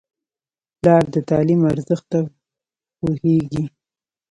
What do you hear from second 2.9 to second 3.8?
پوهېږي.